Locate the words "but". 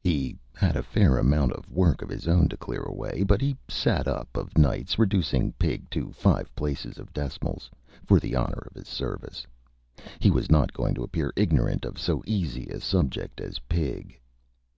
3.22-3.42